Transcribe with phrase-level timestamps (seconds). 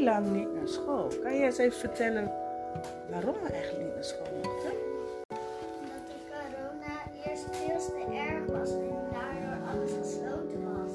[0.00, 1.08] heel lang niet naar school.
[1.22, 2.32] Kan je eens even vertellen
[3.10, 4.72] waarom we eigenlijk niet naar school mochten?
[5.80, 6.94] Omdat de corona
[7.26, 10.92] eerst veel te erg was en daardoor alles gesloten was.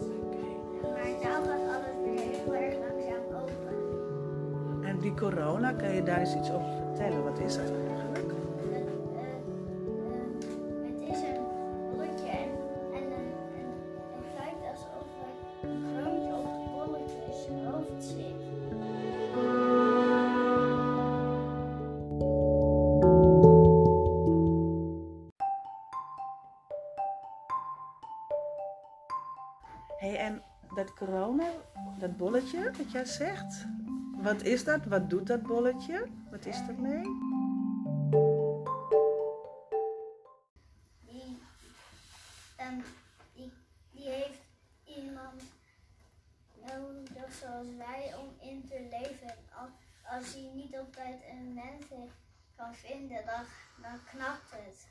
[0.81, 4.85] Maar nu gaat alles weer heel erg langzaam open.
[4.85, 7.23] En die corona, kan je daar eens iets over vertellen?
[7.23, 8.04] Wat is dat eigenlijk?
[29.97, 30.43] Hey, en
[30.75, 31.49] dat corona,
[31.99, 33.65] dat bolletje dat jij zegt,
[34.17, 34.85] wat is dat?
[34.85, 36.07] Wat doet dat bolletje?
[36.31, 36.61] Wat is?
[41.05, 41.41] Die,
[42.55, 42.79] ehm,
[43.33, 43.51] die,
[43.91, 44.41] die heeft
[44.85, 45.41] iemand
[46.65, 49.27] nodig zoals wij om in te leven.
[49.27, 49.69] En Als,
[50.03, 51.85] als hij niet op tijd een mens
[52.55, 53.43] kan vinden, dan,
[53.81, 54.87] dan knapt het.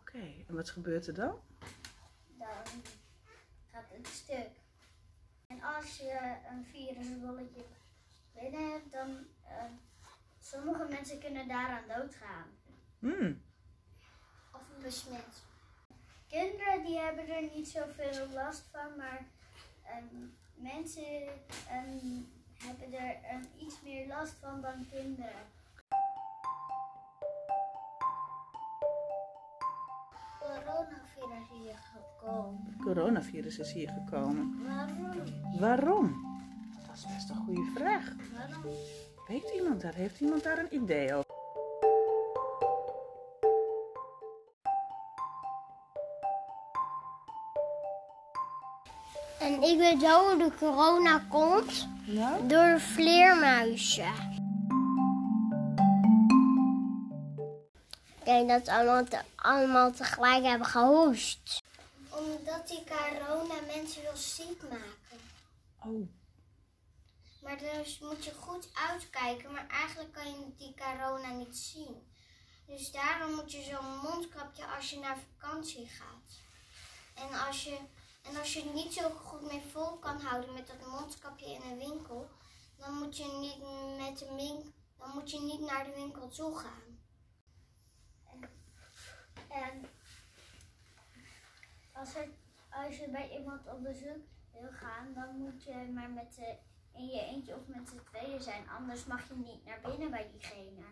[0.00, 1.34] Oké, en wat gebeurt er dan?
[2.38, 2.82] Dan
[3.74, 4.50] gaat het stuk.
[5.46, 7.64] En als je een virusbolletje
[8.32, 9.72] binnen hebt, dan ehm,
[10.40, 12.46] sommige mensen kunnen daaraan doodgaan.
[12.98, 13.42] Hmm,
[14.52, 15.42] Of besmet.
[16.28, 19.26] Kinderen die hebben er niet zoveel last van, maar
[19.84, 21.26] ehm, mensen
[21.68, 22.22] ehm,
[22.58, 25.46] hebben er ehm, iets meer last van dan kinderen.
[31.74, 32.76] Hier gekomen.
[32.80, 34.62] coronavirus is hier gekomen.
[34.66, 35.58] Waarom?
[35.60, 36.32] Waarom?
[36.86, 38.12] Dat is best een goede vraag.
[38.36, 38.72] Waarom?
[39.28, 39.94] Weet iemand daar?
[39.94, 41.32] Heeft iemand daar een idee over?
[49.40, 51.88] En ik weet wel hoe de corona komt.
[52.04, 52.46] Nou?
[52.46, 54.32] Door vleermuizen.
[58.18, 61.62] Ik denk dat ze allemaal, te- allemaal tegelijk hebben gehoest.
[62.24, 65.20] Omdat die corona mensen wil ziek maken.
[65.84, 66.08] Oh,
[67.42, 72.12] Maar dus moet je goed uitkijken, maar eigenlijk kan je die corona niet zien.
[72.66, 76.40] Dus daarom moet je zo'n mondkapje als je naar vakantie gaat.
[77.14, 77.78] En als je,
[78.22, 81.62] en als je het niet zo goed mee vol kan houden met dat mondkapje in
[81.62, 82.28] een winkel,
[82.76, 83.58] dan moet je niet,
[84.06, 86.98] met de win- dan moet je niet naar de winkel toe gaan.
[88.32, 88.50] En,
[89.48, 89.88] en
[91.94, 92.28] als, er,
[92.70, 96.56] als je bij iemand op bezoek wil gaan, dan moet je maar met de,
[96.92, 98.68] in je eentje of met z'n tweeën zijn.
[98.78, 100.84] Anders mag je niet naar binnen bij diegene.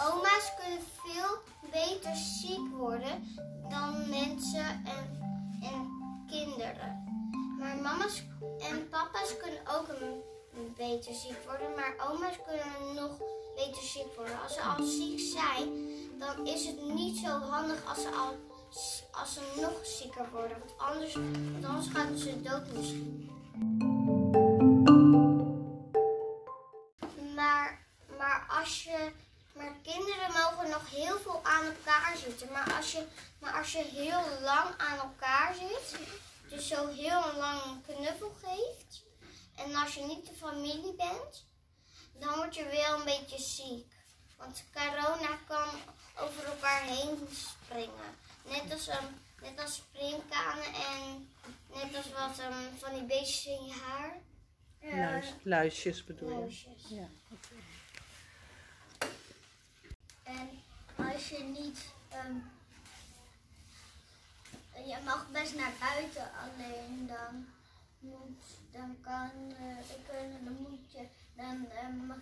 [0.00, 1.38] Oma's kunnen veel
[1.70, 3.36] beter ziek worden
[3.68, 5.20] dan mensen en,
[5.62, 5.90] en
[6.26, 7.02] kinderen.
[7.58, 8.22] Maar mama's
[8.58, 10.22] en papa's kunnen ook een
[10.76, 11.74] beter ziek worden.
[11.74, 13.18] Maar oma's kunnen nog
[13.54, 14.42] beter ziek worden.
[14.42, 15.93] Als ze al ziek zijn,
[16.26, 18.36] dan is het niet zo handig als ze, al,
[19.10, 20.58] als ze nog zieker worden.
[20.58, 21.14] Want anders,
[21.60, 23.30] want gaan ze dood misschien.
[27.34, 27.86] Maar,
[28.18, 29.12] maar als je.
[29.52, 32.52] Maar kinderen mogen nog heel veel aan elkaar zitten.
[32.52, 33.04] Maar als je,
[33.38, 35.98] maar als je heel lang aan elkaar zit,
[36.48, 39.04] dus zo heel lang een knuffel geeft.
[39.56, 41.44] En als je niet de familie bent,
[42.18, 43.94] dan word je wel een beetje ziek.
[44.44, 45.68] Want corona kan
[46.16, 48.10] over elkaar heen springen.
[48.42, 51.28] Net als, um, net als springkanen en
[51.74, 54.12] net als wat um, van die beestjes in je haar.
[54.80, 56.36] luis, luisjes bedoel je?
[56.36, 56.82] Luisjes.
[56.88, 57.08] Ja.
[60.22, 60.50] En
[60.96, 61.78] als je niet.
[62.08, 62.36] ehm,
[64.88, 67.48] je mag best naar buiten, alleen dan
[67.98, 68.44] moet.
[68.72, 69.30] Dan kan.
[69.58, 71.06] eh, dan moet je.
[71.36, 71.68] Dan
[72.06, 72.16] mag,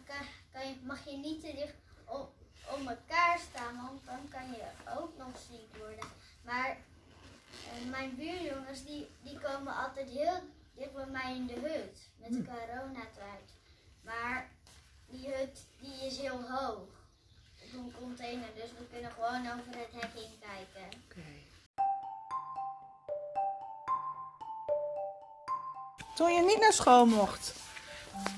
[0.53, 2.29] kan je, mag je niet te dicht om,
[2.75, 4.65] om elkaar staan, want dan kan je
[5.01, 6.09] ook nog ziek worden.
[6.45, 10.41] Maar eh, mijn buurjongens die, die komen altijd heel
[10.75, 13.49] dicht bij mij in de hut met de coronatijd.
[14.05, 14.49] Maar
[15.07, 16.89] die hut die is heel hoog
[17.59, 20.99] op een container, dus we kunnen gewoon over het hek heen kijken.
[21.05, 21.51] Oké.
[26.15, 27.55] Toen je niet naar school mocht,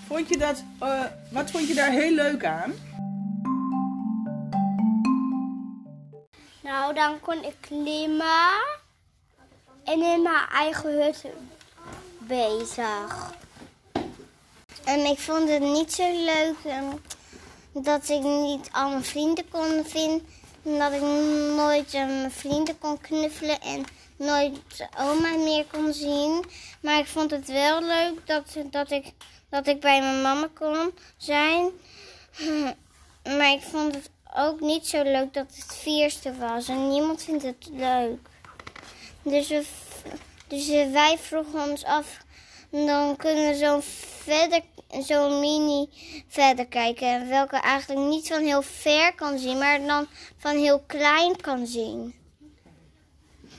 [0.06, 2.74] vond je dat, eh, wat vond je daar heel leuk aan?
[6.74, 8.62] Nou, dan kon ik klimmen
[9.84, 11.24] en in mijn eigen hut
[12.18, 13.32] bezig.
[14.84, 16.96] En ik vond het niet zo leuk ehm,
[17.72, 20.26] dat ik niet al mijn vrienden kon vinden.
[20.62, 21.00] Dat ik
[21.56, 23.84] nooit mijn vrienden kon knuffelen en
[24.16, 26.44] nooit oma meer kon zien.
[26.80, 29.12] Maar ik vond het wel leuk dat, dat, ik,
[29.48, 31.70] dat ik bij mijn mama kon zijn.
[33.38, 36.68] Maar ik vond het ook niet zo leuk dat het vierste was.
[36.68, 38.28] En niemand vindt het leuk.
[39.22, 39.64] Dus, we,
[40.46, 42.24] dus wij vroegen ons af,
[42.70, 43.82] dan kunnen we zo'n
[44.22, 44.60] verder,
[45.00, 45.88] zo'n mini
[46.28, 47.28] verder kijken.
[47.28, 52.14] Welke eigenlijk niet van heel ver kan zien, maar dan van heel klein kan zien.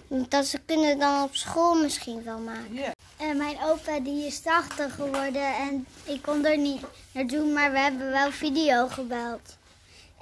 [0.07, 2.73] Dat ze kunnen dan op school misschien wel maken.
[2.73, 2.91] Ja.
[3.17, 6.81] En mijn opa die is 80 geworden en ik kon er niet
[7.11, 9.57] naartoe, maar we hebben wel video gebeld.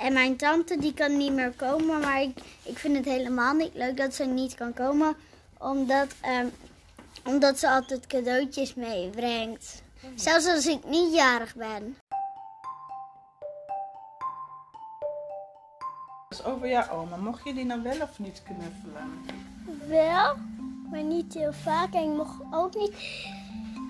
[0.03, 3.73] En mijn tante die kan niet meer komen, maar ik, ik vind het helemaal niet
[3.73, 5.15] leuk dat ze niet kan komen.
[5.57, 6.47] Omdat, ehm,
[7.25, 9.83] omdat ze altijd cadeautjes meebrengt.
[10.15, 11.97] Zelfs als ik niet jarig ben.
[16.45, 19.25] Over jouw oma, mocht je die nou wel of niet knuffelen?
[19.87, 20.35] Wel,
[20.91, 21.93] maar niet heel vaak.
[21.93, 22.95] En ik mocht ook niet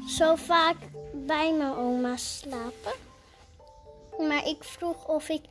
[0.08, 0.78] zo vaak
[1.14, 3.13] bij mijn oma slapen.
[4.18, 5.44] Maar ik vroeg of ik,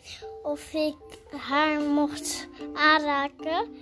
[0.42, 0.96] of ik
[1.36, 3.76] haar mocht aanraken.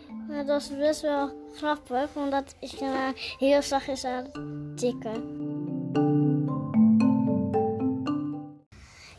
[0.47, 5.39] Dat is best wel grappig, omdat ik haar heel zachtjes aan het tikken.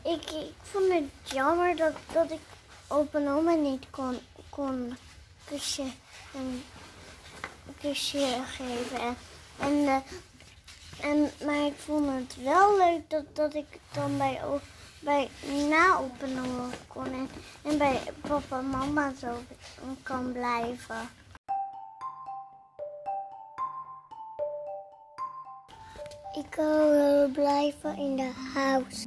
[0.04, 1.04] Ik, ik vond het
[1.34, 2.40] jammer dat, dat ik
[2.88, 4.18] op een oma niet kon,
[4.50, 4.96] kon
[5.44, 5.84] kusje,
[6.34, 6.62] een
[7.80, 9.00] kusje geven.
[9.00, 9.16] En,
[9.58, 14.60] en, eh, en, maar ik vond het wel leuk dat, dat ik dan bij, o-
[15.02, 15.28] bij
[15.68, 17.04] na op een kon.
[17.04, 17.28] En,
[17.62, 19.36] en bij papa en mama zo
[20.02, 21.08] kan blijven.
[26.32, 29.06] Ik wil blijven in de huis.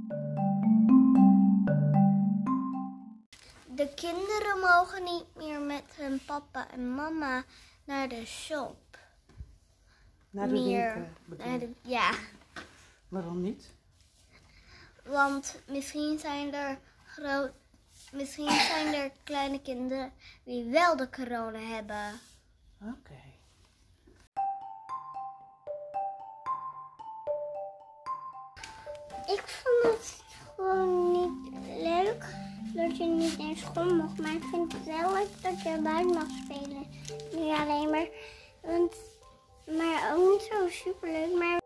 [3.75, 7.43] De kinderen mogen niet meer met hun papa en mama
[7.83, 8.97] naar de shop.
[10.29, 10.93] Naar de meer.
[10.93, 11.45] winkel.
[11.45, 12.11] Naar de, ja,
[13.07, 13.74] Waarom niet?
[15.05, 17.51] Want misschien zijn er groot,
[18.11, 20.13] misschien zijn er kleine kinderen
[20.43, 22.19] die wel de corona hebben.
[22.81, 23.23] Oké.
[29.25, 30.23] Ik vond het
[30.55, 32.25] gewoon niet leuk
[32.73, 34.17] dat je niet naar school mocht.
[34.17, 36.87] Maar ik vind het wel leuk dat je buiten mag spelen.
[37.31, 38.07] Niet alleen maar,
[38.61, 38.93] want,
[39.77, 41.37] maar ook niet zo superleuk.
[41.37, 41.63] Maar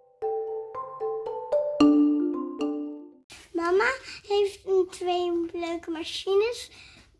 [5.89, 6.69] machines,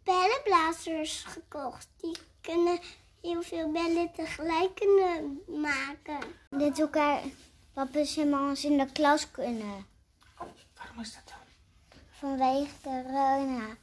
[0.03, 1.87] bellenblazers gekocht.
[1.97, 2.79] Die kunnen
[3.21, 6.19] heel veel bellen tegelijk kunnen maken.
[6.49, 7.21] Dat elkaar
[7.73, 9.85] papa's en mama's in de klas kunnen.
[10.75, 11.99] Waarom is dat dan?
[12.09, 13.77] Vanwege corona.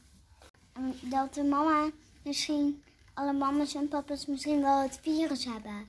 [0.72, 1.90] En Dat de mama
[2.22, 2.82] misschien,
[3.14, 5.88] alle mama's en papa's misschien wel het virus hebben.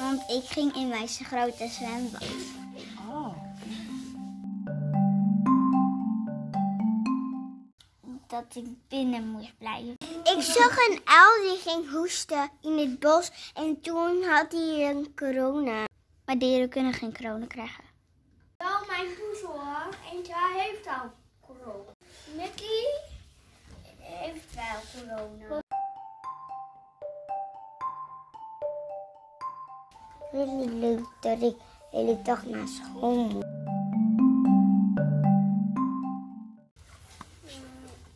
[0.00, 2.22] Want ik ging in mijn grote zwembad.
[3.08, 3.34] Oh,
[8.26, 9.96] Dat ik binnen moest blijven.
[10.24, 13.52] Ik zag een uil die ging hoesten in het bos.
[13.54, 15.84] En toen had hij een corona.
[16.24, 17.84] Maar dieren kunnen geen corona krijgen.
[18.56, 19.88] Wel mijn poes hoor.
[20.12, 21.10] En zij heeft al
[21.46, 21.90] corona.
[22.36, 22.84] Nicky
[23.98, 25.62] heeft wel corona.
[30.32, 31.56] Really leuk dat ik de
[31.90, 33.44] hele dag naar school moet.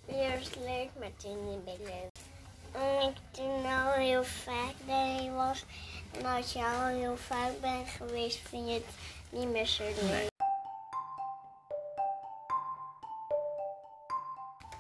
[0.07, 2.13] Eerst leuk, maar toen niet meer leuk.
[2.73, 5.65] En ik toen al heel vaak daarheen was.
[6.19, 8.85] En als je al heel vaak bent geweest, vind je het
[9.31, 10.33] niet meer zo leuk.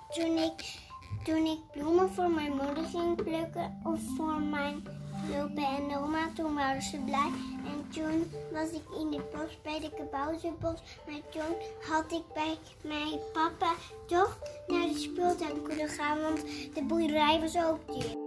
[0.09, 0.79] Toen ik,
[1.25, 4.87] toen ik bloemen voor mijn moeder ging plukken of voor mijn
[5.31, 7.31] opa en oma, toen waren ze blij.
[7.67, 10.81] En toen was ik in het bos bij de kabouterbos.
[11.07, 11.57] Maar toen
[11.89, 13.75] had ik bij mijn papa
[14.07, 16.41] toch naar de speeltuin kunnen gaan, want
[16.75, 18.23] de boerderij was ook dicht.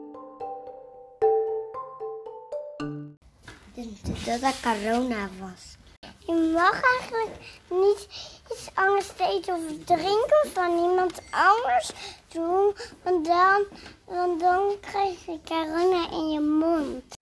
[4.25, 5.77] Dat dat corona was.
[6.25, 8.07] Je mag eigenlijk niet
[8.51, 11.91] iets anders eten of drinken van iemand anders
[12.27, 13.63] doen, want dan,
[14.05, 17.15] want dan krijg je corona in je mond.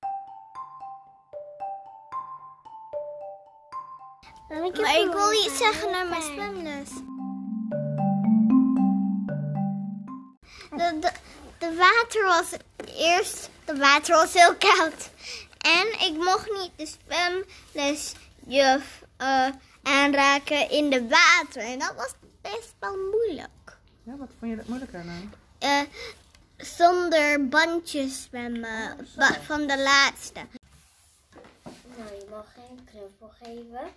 [4.50, 4.76] Maar ik
[5.12, 6.90] wil iets zeggen naar mijn zwemles.
[10.70, 11.12] De, de,
[11.58, 12.52] de water was
[12.98, 15.10] eerst, de water was heel koud.
[15.58, 16.88] En ik mocht niet de
[17.74, 19.48] zwemlesjuf eh
[19.86, 21.62] aanraken in de water.
[21.62, 23.78] En dat was best wel moeilijk.
[24.04, 25.34] Ja, wat vond je dat moeilijk aan dan?
[25.60, 25.82] Eh,
[26.58, 29.08] zonder bandjes zwemmen.
[29.16, 30.46] Ba- van de laatste.
[31.98, 33.88] Nou, je mag geen knuffel geven,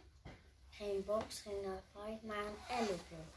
[0.71, 1.65] geen box, geen
[1.95, 3.37] high maar een elleboog.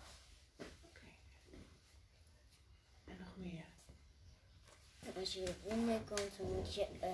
[3.06, 3.64] En nog meer.
[5.00, 7.10] En als je eronder komt, dan moet je eh,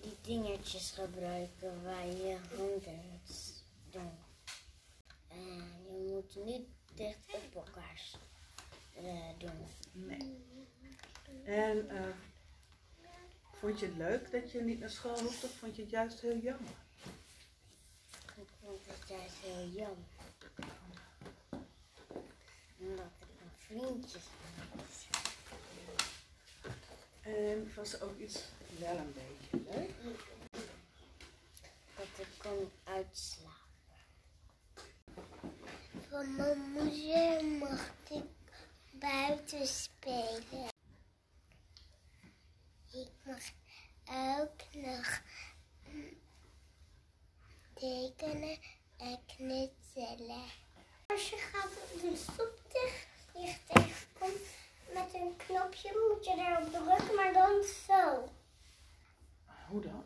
[0.00, 3.20] die dingetjes gebruiken waar je handen
[3.90, 4.10] doen.
[6.32, 8.02] Je niet dicht op elkaar
[8.94, 9.66] eh, doen.
[9.92, 10.44] Nee.
[11.44, 12.14] En eh,
[13.52, 16.20] vond je het leuk dat je niet naar school hoeft of vond je het juist
[16.20, 16.72] heel jammer?
[18.36, 20.06] Ik vond het juist heel jammer.
[22.78, 25.08] Omdat ik mijn vriendjes had.
[27.20, 28.44] En was ook iets
[28.78, 29.90] wel een beetje leuk?
[31.96, 33.59] Dat ik kon uitslapen.
[36.10, 38.24] Van mijn moeder mocht ik
[38.92, 40.68] buiten spelen.
[42.92, 43.40] Ik mag
[44.04, 45.20] ook nog
[47.74, 48.58] tekenen
[48.96, 50.44] en knutselen.
[51.06, 53.06] Als je gaat een stoplicht
[53.66, 54.48] tegenkomt
[54.94, 58.28] met een knopje, moet je daarop drukken, maar dan zo.
[59.68, 60.04] Hoe dan?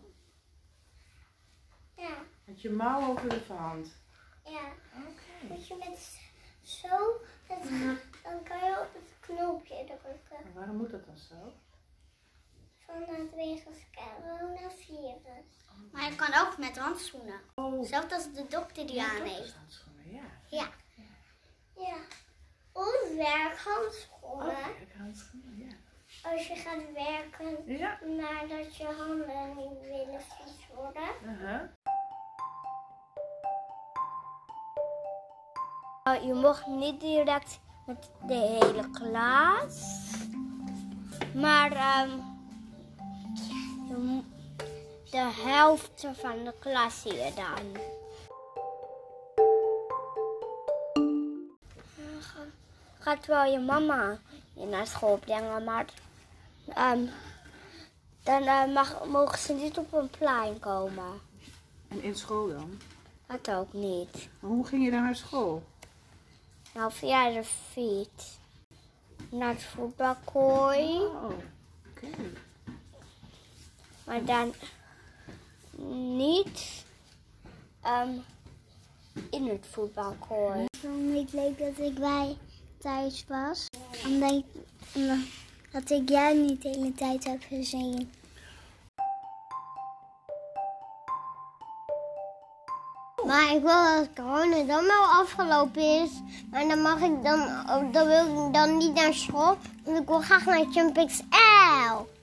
[1.97, 3.89] Ja, Met je mouw over de hand.
[4.45, 4.73] ja.
[4.95, 5.34] Oké.
[5.49, 6.19] Moet je met
[6.63, 7.63] zo, het,
[8.23, 10.37] dan kan je op het knopje drukken.
[10.45, 11.53] En waarom moet dat dan zo?
[12.87, 15.45] Vanwege het coronavirus.
[15.93, 17.41] Maar je kan ook met handschoenen.
[17.55, 19.55] Oh, Zelfs als de dokter die aan heeft.
[19.55, 20.23] handschoenen, ja.
[20.51, 20.69] Ja.
[21.77, 21.97] Ja.
[22.73, 24.47] Of werkhandschoenen.
[24.49, 25.75] Oh, handschoenen, ja.
[26.31, 27.99] Als je gaat werken Ja.
[28.05, 31.09] nadat je handen niet willen vies worden.
[31.29, 31.71] Aha.
[31.84, 31.84] Oh,
[36.13, 40.01] Je mocht niet direct met de hele klas.
[41.35, 42.11] Maar ehm,
[43.89, 44.25] mo-
[45.11, 47.83] de helft van de klas zie je dan.
[52.99, 54.19] Gaat wel je mama
[54.55, 55.85] je naar school brengen, maar
[56.75, 57.07] ehm,
[58.23, 61.21] dan eh, mag, mogen ze niet op een plein komen.
[61.89, 62.79] En in school dan?
[63.27, 64.29] Dat ook niet.
[64.41, 65.63] Maar hoe ging je dan naar school?
[66.75, 68.39] Nou, via de fiets.
[69.31, 70.99] Naar het voetbalkooi.
[70.99, 71.31] Oh,
[71.91, 72.09] oké.
[74.05, 74.55] Maar dan
[76.17, 76.85] niet
[77.83, 78.11] ehm,
[79.31, 80.63] in het voetbalkooi.
[80.63, 82.37] Ik vond het niet leuk dat ik bij
[82.79, 83.67] thuis was.
[84.05, 84.45] Omdat ik,
[85.71, 88.11] dat ik jou niet de hele tijd heb gezien.
[93.35, 96.11] Maar ik wil dat corona dan wel afgelopen is.
[96.51, 97.49] Maar dan mag ik dan,
[97.93, 99.57] dan wil ik dan niet naar school.
[99.85, 101.21] Want ik wil graag naar Jumpix
[101.91, 102.14] L.